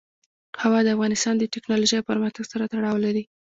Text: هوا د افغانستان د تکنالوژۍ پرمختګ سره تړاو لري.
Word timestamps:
هوا 0.61 0.79
د 0.83 0.87
افغانستان 0.95 1.33
د 1.37 1.43
تکنالوژۍ 1.55 1.99
پرمختګ 2.09 2.43
سره 2.51 2.69
تړاو 2.73 2.97
لري. 3.05 3.23